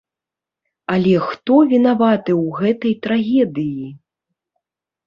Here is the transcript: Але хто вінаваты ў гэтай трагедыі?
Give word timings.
Але 0.93 1.11
хто 1.27 1.53
вінаваты 1.75 2.31
ў 2.43 2.63
гэтай 2.63 2.93
трагедыі? 3.05 3.87